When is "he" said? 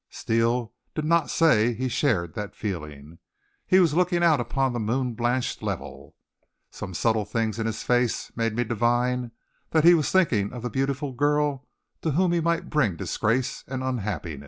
1.75-1.87, 3.67-3.79, 9.83-9.93, 12.31-12.39